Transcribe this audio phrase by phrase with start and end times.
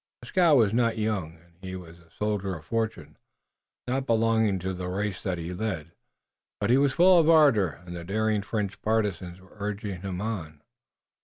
[0.23, 3.17] Dieskau was not young, and he was a soldier of fortune,
[3.87, 5.91] not belonging to the race that he led,
[6.59, 10.63] but he was full of ardor, and the daring French partisans were urging him on.